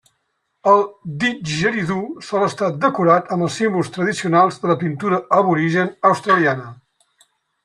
El 0.69 0.79
didjeridú 1.23 1.97
sol 2.27 2.45
estar 2.45 2.69
decorat 2.85 3.29
amb 3.37 3.47
els 3.49 3.59
símbols 3.61 3.93
tradicionals 3.99 4.59
de 4.65 4.73
la 4.73 4.79
pintura 4.87 5.21
aborigen 5.43 5.95
australiana. 6.13 6.67